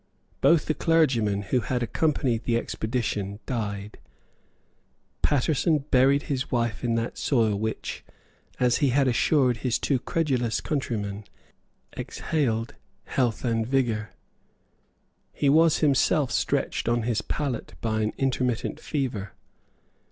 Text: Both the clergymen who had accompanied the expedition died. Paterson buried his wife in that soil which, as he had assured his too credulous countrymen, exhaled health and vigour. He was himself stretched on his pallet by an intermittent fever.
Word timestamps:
Both 0.41 0.65
the 0.65 0.73
clergymen 0.73 1.43
who 1.43 1.59
had 1.59 1.83
accompanied 1.83 2.45
the 2.45 2.57
expedition 2.57 3.39
died. 3.45 3.99
Paterson 5.21 5.77
buried 5.77 6.23
his 6.23 6.49
wife 6.49 6.83
in 6.83 6.95
that 6.95 7.19
soil 7.19 7.53
which, 7.55 8.03
as 8.59 8.77
he 8.77 8.89
had 8.89 9.07
assured 9.07 9.57
his 9.57 9.77
too 9.77 9.99
credulous 9.99 10.59
countrymen, 10.59 11.25
exhaled 11.95 12.73
health 13.03 13.45
and 13.45 13.67
vigour. 13.67 14.09
He 15.33 15.49
was 15.49 15.77
himself 15.85 16.31
stretched 16.31 16.89
on 16.89 17.03
his 17.03 17.21
pallet 17.21 17.75
by 17.79 18.01
an 18.01 18.11
intermittent 18.17 18.79
fever. 18.79 19.33